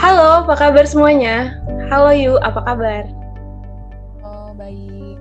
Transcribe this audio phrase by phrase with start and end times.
[0.00, 1.60] Halo, apa kabar semuanya?
[1.92, 3.04] Halo Yu, apa kabar?
[4.24, 5.20] Oh, baik.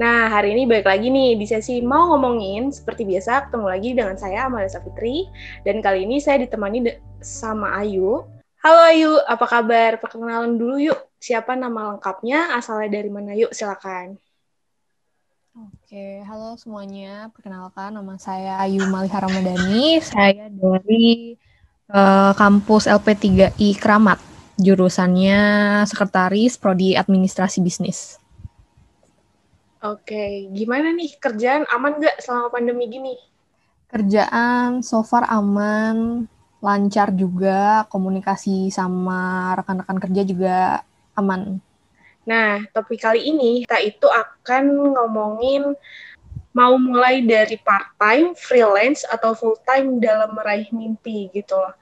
[0.00, 2.72] Nah, hari ini balik lagi nih di sesi mau ngomongin.
[2.72, 5.28] Seperti biasa, ketemu lagi dengan saya, Amalia Safitri.
[5.60, 8.24] Dan kali ini saya ditemani sama Ayu.
[8.64, 10.00] Halo Ayu, apa kabar?
[10.00, 11.12] Perkenalan dulu yuk.
[11.20, 14.16] Siapa nama lengkapnya, asalnya dari mana yuk, silakan.
[15.52, 17.28] Oke, halo semuanya.
[17.28, 20.00] Perkenalkan, nama saya Ayu Malih Ramadhani.
[20.00, 21.36] Saya dari
[21.90, 24.20] uh, kampus LP3I Kramat.
[24.54, 28.22] Jurusannya Sekretaris Prodi Administrasi Bisnis.
[29.82, 33.18] Oke, gimana nih kerjaan aman nggak selama pandemi gini?
[33.90, 36.24] Kerjaan so far aman,
[36.64, 40.56] lancar juga, komunikasi sama rekan-rekan kerja juga
[41.18, 41.60] aman.
[42.24, 45.76] Nah, topik kali ini kita itu akan ngomongin
[46.54, 51.74] mau mulai dari part-time, freelance, atau full-time dalam meraih mimpi gitu loh.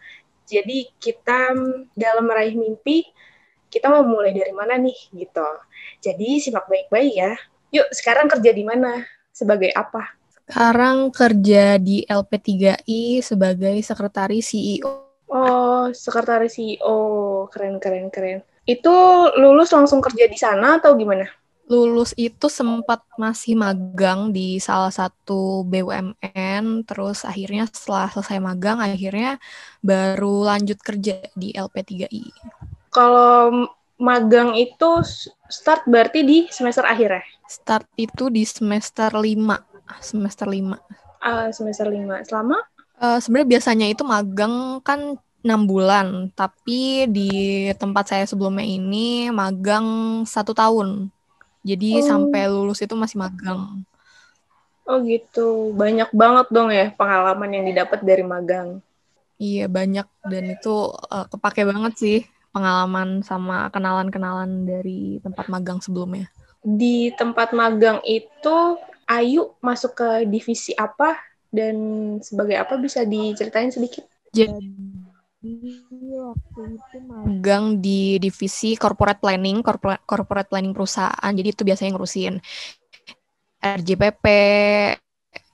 [0.48, 1.52] Jadi kita
[1.92, 3.04] dalam meraih mimpi,
[3.68, 5.48] kita mau mulai dari mana nih gitu.
[6.00, 7.32] Jadi simak baik-baik ya.
[7.72, 9.04] Yuk, sekarang kerja di mana?
[9.32, 10.16] Sebagai apa?
[10.44, 15.08] Sekarang kerja di LP3I sebagai sekretaris CEO.
[15.32, 17.00] Oh, sekretaris CEO.
[17.48, 18.44] Keren, keren, keren.
[18.68, 18.92] Itu
[19.40, 21.24] lulus langsung kerja di sana atau gimana?
[21.70, 29.38] Lulus itu sempat masih magang di salah satu BUMN, terus akhirnya setelah selesai magang, akhirnya
[29.80, 32.34] baru lanjut kerja di LP3I.
[32.92, 33.70] Kalau
[34.02, 35.00] magang itu
[35.46, 37.24] start berarti di semester akhir ya?
[37.46, 39.22] Start itu di semester 5.
[40.02, 40.76] Semester 5.
[41.22, 42.26] Uh, semester 5.
[42.26, 42.58] Selama?
[42.98, 47.30] Uh, Sebenarnya biasanya itu magang kan enam bulan, tapi di
[47.74, 51.10] tempat saya sebelumnya ini magang satu tahun.
[51.62, 52.04] Jadi oh.
[52.04, 53.86] sampai lulus itu masih magang.
[54.82, 58.82] Oh gitu, banyak banget dong ya pengalaman yang didapat dari magang.
[59.38, 62.18] Iya banyak dan itu uh, kepake banget sih
[62.54, 66.30] pengalaman sama kenalan-kenalan dari tempat magang sebelumnya.
[66.62, 71.18] Di tempat magang itu Ayu masuk ke divisi apa
[71.50, 71.74] dan
[72.22, 74.06] sebagai apa bisa diceritain sedikit?
[74.30, 74.72] Jadi
[75.42, 81.32] waktu itu magang di divisi corporate planning, corporate, corporate planning perusahaan.
[81.34, 82.38] Jadi itu biasanya ngurusin
[83.62, 84.26] RJPP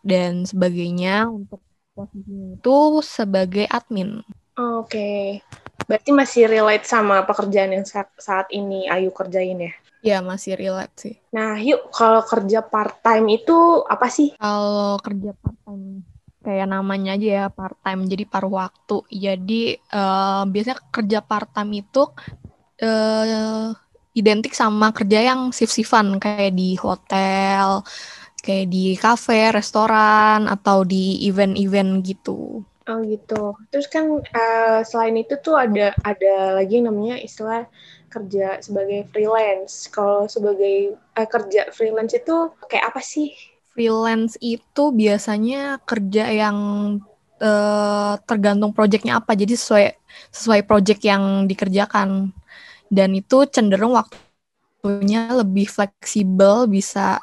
[0.04, 1.60] dan sebagainya untuk
[1.96, 4.20] posisinya itu sebagai admin.
[4.56, 4.88] Oke.
[4.88, 5.22] Okay.
[5.88, 7.86] Berarti masih relate sama pekerjaan yang
[8.20, 9.72] saat ini Ayu kerjain ya?
[10.04, 11.14] Ya, masih relate sih.
[11.32, 14.36] Nah, yuk kalau kerja part-time itu apa sih?
[14.36, 16.04] Kalau kerja part-time
[16.48, 19.04] kayak namanya aja ya part time jadi paruh waktu.
[19.12, 22.08] Jadi uh, biasanya kerja part time itu
[22.80, 23.68] uh,
[24.16, 27.84] identik sama kerja yang shift-shiftan kayak di hotel
[28.40, 32.64] kayak di cafe restoran atau di event-event gitu.
[32.88, 33.52] Oh gitu.
[33.68, 37.68] Terus kan uh, selain itu tuh ada ada lagi namanya istilah
[38.08, 39.92] kerja sebagai freelance.
[39.92, 43.36] Kalau sebagai uh, kerja freelance itu kayak apa sih
[43.78, 46.58] freelance itu biasanya kerja yang
[47.38, 49.86] uh, tergantung projectnya apa jadi sesuai
[50.34, 52.34] sesuai project yang dikerjakan
[52.90, 57.22] dan itu cenderung waktunya lebih fleksibel bisa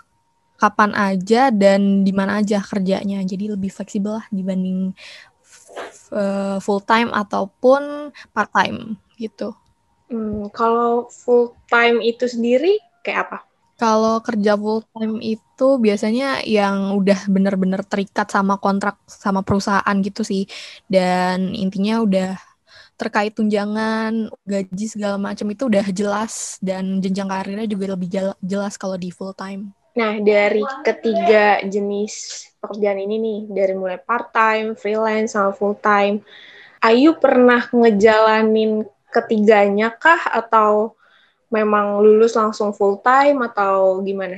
[0.56, 4.96] kapan aja dan di mana aja kerjanya jadi lebih fleksibel lah dibanding
[6.16, 9.52] uh, full time ataupun part time gitu.
[10.08, 13.38] Hmm, kalau full time itu sendiri kayak apa?
[13.76, 20.24] Kalau kerja full time itu biasanya yang udah bener-bener terikat sama kontrak sama perusahaan gitu
[20.24, 20.48] sih.
[20.88, 22.40] Dan intinya udah
[22.96, 28.08] terkait tunjangan, gaji segala macam itu udah jelas dan jenjang karirnya juga lebih
[28.40, 29.76] jelas kalau di full time.
[29.96, 36.24] Nah, dari ketiga jenis pekerjaan ini nih, dari mulai part time, freelance sama full time,
[36.84, 40.94] Ayu pernah ngejalanin ketiganya kah atau
[41.50, 44.38] memang lulus langsung full time atau gimana?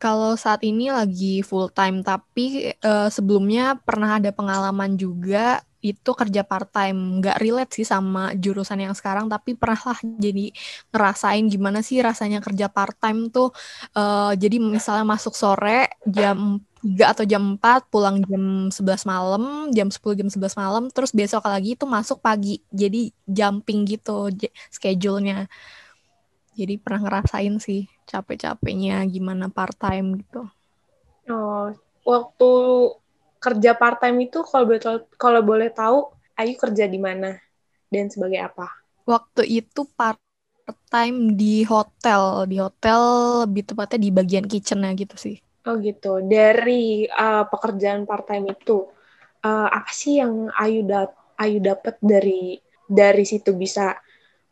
[0.00, 6.40] Kalau saat ini lagi full time, tapi uh, sebelumnya pernah ada pengalaman juga itu kerja
[6.40, 7.20] part time.
[7.20, 10.56] Nggak relate sih sama jurusan yang sekarang, tapi pernah lah jadi
[10.88, 13.52] ngerasain gimana sih rasanya kerja part time tuh.
[13.92, 19.92] Uh, jadi misalnya masuk sore jam 3 atau jam 4, pulang jam 11 malam, jam
[19.92, 22.64] 10, jam 11 malam, terus besok lagi itu masuk pagi.
[22.72, 24.32] Jadi jumping gitu
[24.72, 25.44] schedule-nya
[26.60, 30.44] jadi pernah ngerasain sih capek-capeknya gimana part time gitu.
[31.32, 31.72] Oh
[32.04, 32.50] waktu
[33.40, 34.80] kerja part time itu kalau boleh
[35.16, 37.36] kalau boleh tahu Ayu kerja di mana
[37.92, 38.68] dan sebagai apa?
[39.04, 40.16] Waktu itu part
[40.88, 43.00] time di hotel di hotel
[43.44, 45.36] lebih tepatnya di bagian kitchennya gitu sih.
[45.68, 46.24] Oh gitu.
[46.24, 48.88] Dari uh, pekerjaan part time itu
[49.44, 52.56] uh, apa sih yang Ayu dap Ayu dapat dari
[52.88, 54.00] dari situ bisa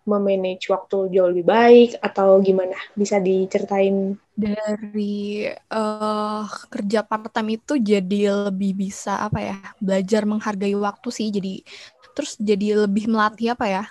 [0.08, 2.74] memanage waktu jauh lebih baik atau gimana?
[2.96, 4.16] Bisa diceritain?
[4.32, 11.28] Dari uh, kerja part time itu jadi lebih bisa apa ya belajar menghargai waktu sih.
[11.28, 11.60] Jadi
[12.16, 13.84] terus jadi lebih melatih apa ya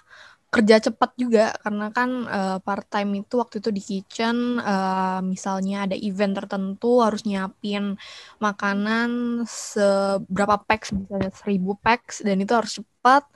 [0.47, 5.83] kerja cepat juga karena kan uh, part time itu waktu itu di kitchen uh, misalnya
[5.83, 7.99] ada event tertentu harus nyiapin
[8.39, 13.27] makanan seberapa packs misalnya seribu packs dan itu harus cepat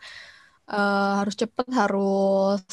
[0.71, 2.63] uh, harus cepat harus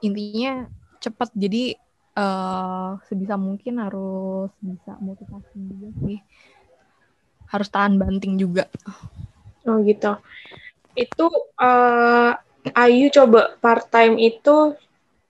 [0.00, 0.70] intinya
[1.02, 1.76] cepat jadi
[2.14, 6.18] uh, sebisa mungkin harus bisa motivasi juga sih
[7.50, 8.70] harus tahan banting juga
[9.66, 10.16] oh gitu
[10.96, 11.26] itu
[11.60, 12.32] uh,
[12.74, 14.74] Ayu coba part time itu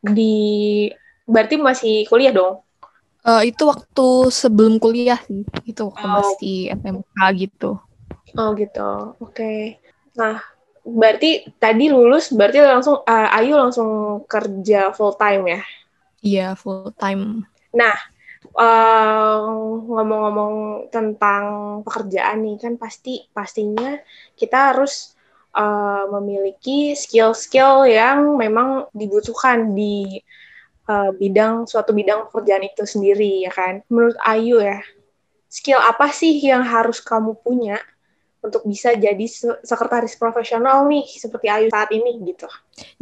[0.01, 0.89] di
[1.29, 2.63] berarti masih kuliah dong?
[3.27, 6.13] Uh, itu waktu sebelum kuliah sih, itu waktu oh.
[6.23, 7.71] masih SMK gitu.
[8.39, 9.35] Oh gitu, oke.
[9.35, 9.83] Okay.
[10.15, 10.39] Nah,
[10.87, 15.63] berarti tadi lulus, berarti langsung uh, Ayu langsung kerja full time ya?
[16.23, 17.43] Iya full time.
[17.75, 17.97] Nah,
[18.55, 19.43] uh,
[19.83, 21.45] ngomong-ngomong tentang
[21.83, 23.99] pekerjaan nih kan pasti pastinya
[24.39, 25.19] kita harus
[25.59, 30.23] uh, memiliki skill-skill yang memang dibutuhkan di
[30.87, 33.83] uh, bidang suatu bidang pekerjaan itu sendiri ya kan.
[33.91, 34.81] Menurut Ayu ya,
[35.51, 37.83] skill apa sih yang harus kamu punya
[38.47, 39.27] untuk bisa jadi
[39.67, 42.47] sekretaris profesional nih seperti Ayu saat ini gitu.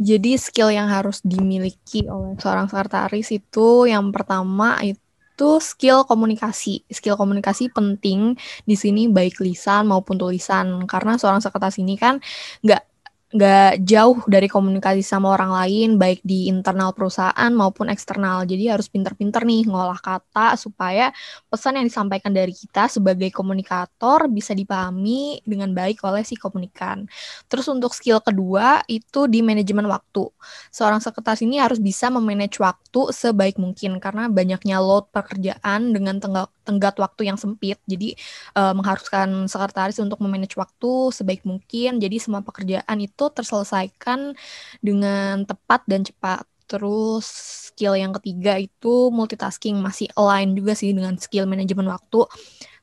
[0.01, 6.81] Jadi skill yang harus dimiliki oleh seorang sekretaris itu yang pertama itu skill komunikasi.
[6.89, 8.33] Skill komunikasi penting
[8.65, 12.17] di sini baik lisan maupun tulisan karena seorang sekretaris ini kan
[12.65, 12.94] nggak
[13.35, 18.47] nggak jauh dari komunikasi sama orang lain baik di internal perusahaan maupun eksternal.
[18.47, 21.11] Jadi harus pinter-pinter nih ngolah kata supaya
[21.51, 27.03] pesan yang disampaikan dari kita sebagai komunikator bisa dipahami dengan baik oleh si komunikan.
[27.51, 30.31] Terus untuk skill kedua itu di manajemen waktu.
[30.71, 36.47] Seorang sekretaris ini harus bisa memanage waktu sebaik mungkin karena banyaknya load pekerjaan dengan tenggat
[36.63, 37.77] tenggat waktu yang sempit.
[37.85, 38.17] Jadi
[38.57, 41.99] uh, mengharuskan sekretaris untuk memanage waktu sebaik mungkin.
[41.99, 44.37] Jadi semua pekerjaan itu terselesaikan
[44.85, 46.45] dengan tepat dan cepat.
[46.65, 47.25] Terus
[47.73, 52.29] skill yang ketiga itu multitasking masih align juga sih dengan skill manajemen waktu.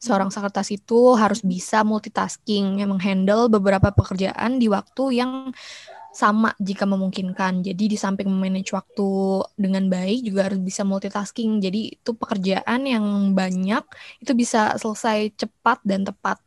[0.03, 5.55] Seorang sekretaris itu harus bisa multitasking yang menghandle beberapa pekerjaan di waktu yang
[6.13, 7.65] sama jika memungkinkan.
[7.65, 11.59] Jadi di samping memanage waktu dengan baik juga harus bisa multitasking.
[11.59, 13.83] Jadi itu pekerjaan yang banyak
[14.21, 16.39] itu bisa selesai cepat dan tepat.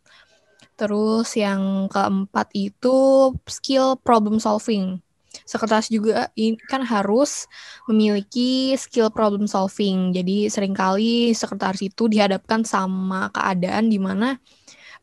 [0.76, 5.00] Terus yang keempat itu skill problem solving.
[5.44, 6.32] Sekretaris juga
[6.68, 7.48] kan harus
[7.88, 10.12] memiliki skill problem solving.
[10.12, 14.40] Jadi sering kali sekretaris itu dihadapkan sama keadaan di mana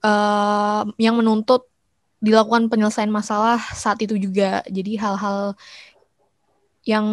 [0.05, 1.69] uh, yang menuntut
[2.23, 4.61] dilakukan penyelesaian masalah saat itu juga.
[4.69, 5.57] Jadi hal-hal
[6.83, 7.07] yang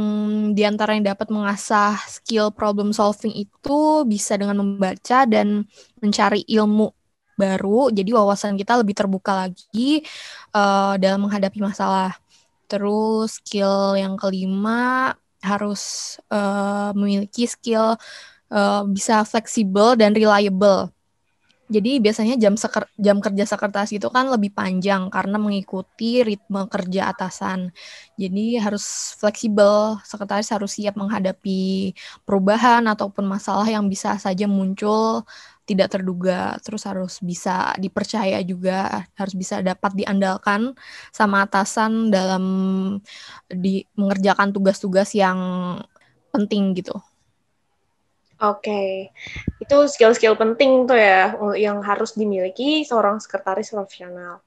[0.57, 5.69] di antara yang dapat mengasah skill problem solving itu bisa dengan membaca dan
[6.01, 6.98] mencari ilmu
[7.39, 10.03] baru, jadi wawasan kita lebih terbuka lagi
[10.51, 12.19] uh, dalam menghadapi masalah.
[12.67, 17.95] Terus skill yang kelima harus uh, memiliki skill
[18.51, 20.91] uh, bisa fleksibel dan reliable.
[21.69, 27.13] Jadi biasanya jam seker, jam kerja sekretaris itu kan lebih panjang karena mengikuti ritme kerja
[27.13, 27.69] atasan.
[28.17, 31.93] Jadi harus fleksibel, sekretaris harus siap menghadapi
[32.25, 35.21] perubahan ataupun masalah yang bisa saja muncul
[35.69, 40.73] tidak terduga terus harus bisa dipercaya juga harus bisa dapat diandalkan
[41.13, 42.43] sama atasan dalam
[43.45, 45.37] di mengerjakan tugas-tugas yang
[46.33, 46.97] penting gitu.
[48.39, 48.89] Oke, okay.
[49.59, 54.39] itu skill-skill penting tuh ya yang harus dimiliki seorang sekretaris profesional.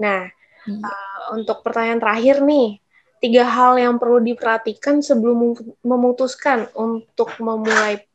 [0.00, 0.24] Nah,
[0.64, 0.80] hmm.
[0.80, 2.80] uh, untuk pertanyaan terakhir nih,
[3.20, 5.52] tiga hal yang perlu diperhatikan sebelum
[5.84, 8.08] memutuskan untuk memulai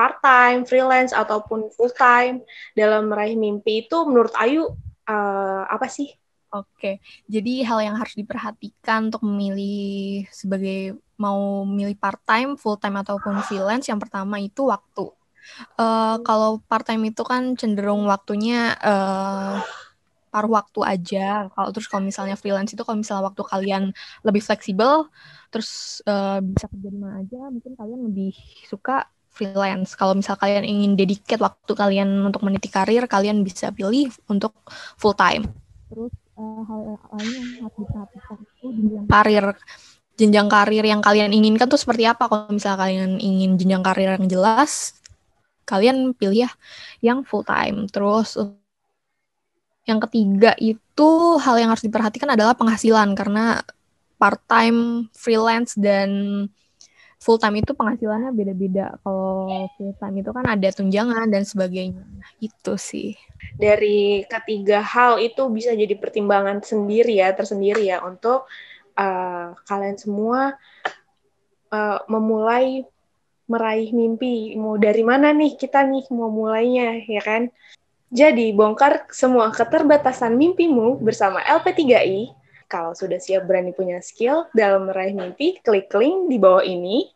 [0.00, 2.40] part time, freelance ataupun full time
[2.72, 4.72] dalam meraih mimpi itu menurut Ayu
[5.04, 6.08] uh, apa sih?
[6.50, 12.96] Oke, jadi hal yang harus diperhatikan untuk memilih sebagai mau milih part time, full time
[12.96, 15.12] ataupun freelance yang pertama itu waktu.
[15.76, 19.60] Uh, kalau part time itu kan cenderung waktunya uh,
[20.32, 21.52] paruh waktu aja.
[21.52, 23.82] Kalau terus kalau misalnya freelance itu kalau misalnya waktu kalian
[24.24, 25.12] lebih fleksibel,
[25.52, 28.34] terus uh, bisa kerja di mana aja, mungkin kalian lebih
[28.66, 29.06] suka
[29.40, 29.96] freelance.
[29.96, 34.52] Kalau misal kalian ingin dedicate waktu kalian untuk meniti karir, kalian bisa pilih untuk
[35.00, 35.48] full time.
[35.88, 36.80] Terus uh, hal
[37.16, 39.46] lain yang harus diperhatikan itu jenjang karir.
[40.20, 42.28] Jenjang karir yang kalian inginkan tuh seperti apa?
[42.28, 45.00] Kalau misal kalian ingin jenjang karir yang jelas,
[45.64, 46.50] kalian pilih ya
[47.00, 47.88] yang full time.
[47.88, 48.36] Terus
[49.88, 51.08] yang ketiga itu
[51.40, 53.64] hal yang harus diperhatikan adalah penghasilan karena
[54.20, 56.44] part time, freelance dan
[57.20, 58.96] full time itu penghasilannya beda-beda.
[59.04, 62.02] Kalau full time itu kan ada tunjangan dan sebagainya.
[62.40, 63.14] Itu sih.
[63.60, 68.48] Dari ketiga hal itu bisa jadi pertimbangan sendiri ya, tersendiri ya untuk
[68.96, 70.56] uh, kalian semua
[71.68, 72.88] uh, memulai
[73.44, 74.56] meraih mimpi.
[74.56, 77.52] Mau dari mana nih kita nih mau mulainya, ya kan?
[78.10, 82.39] Jadi, bongkar semua keterbatasan mimpimu bersama LP3I
[82.70, 87.10] kalau sudah siap berani punya skill dalam meraih mimpi, klik link di bawah ini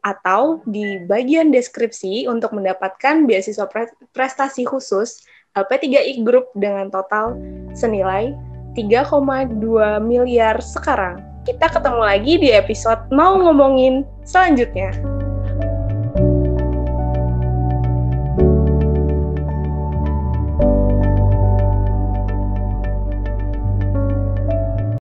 [0.00, 3.68] atau di bagian deskripsi untuk mendapatkan beasiswa
[4.16, 5.22] prestasi khusus
[5.58, 7.36] LP3I Group dengan total
[7.76, 8.32] senilai
[8.78, 9.56] 3,2
[10.00, 11.20] miliar sekarang.
[11.44, 15.15] Kita ketemu lagi di episode mau ngomongin selanjutnya.